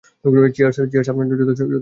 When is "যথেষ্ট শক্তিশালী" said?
1.41-1.79